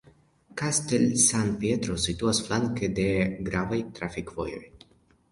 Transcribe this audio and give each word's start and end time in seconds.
Castel 0.59 1.03
San 1.23 1.51
Pietro 1.63 1.97
situas 2.05 2.39
flanke 2.47 2.89
de 2.99 3.05
la 3.17 3.27
gravaj 3.49 3.81
trafikvojoj. 3.99 4.63